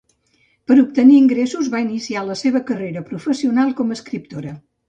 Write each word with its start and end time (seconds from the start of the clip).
Per 0.71 0.77
obtenir 0.83 1.17
ingressos 1.25 1.69
va 1.75 1.83
iniciar 1.85 2.25
la 2.31 2.39
seva 2.41 2.65
carrera 2.71 3.07
professional 3.13 3.73
com 3.83 3.93
a 3.95 4.01
escriptora. 4.01 4.57